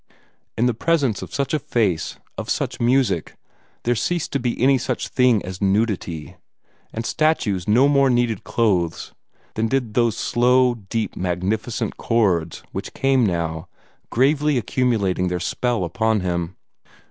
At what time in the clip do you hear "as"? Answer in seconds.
5.45-5.61